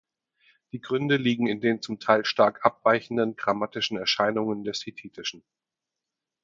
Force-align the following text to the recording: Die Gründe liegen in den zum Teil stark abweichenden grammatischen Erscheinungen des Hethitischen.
Die 0.71 0.81
Gründe 0.81 1.15
liegen 1.17 1.45
in 1.45 1.61
den 1.61 1.79
zum 1.83 1.99
Teil 1.99 2.25
stark 2.25 2.65
abweichenden 2.65 3.35
grammatischen 3.35 3.97
Erscheinungen 3.97 4.63
des 4.63 4.83
Hethitischen. 4.87 5.43